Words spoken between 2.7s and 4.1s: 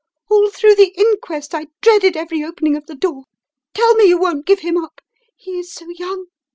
of the door! Tell me